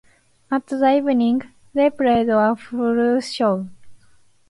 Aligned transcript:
At 0.49 0.65
the 0.65 0.83
evening, 0.97 1.43
they 1.75 1.91
played 1.91 2.27
a 2.29 2.55
full 2.55 3.19
show. 3.21 3.69